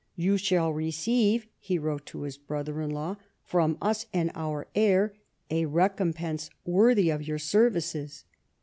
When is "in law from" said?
2.81-3.77